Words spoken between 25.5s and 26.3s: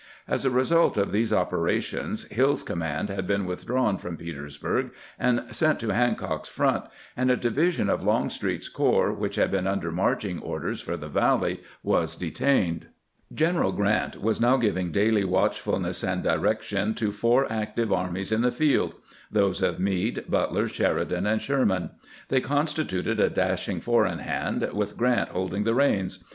the reins.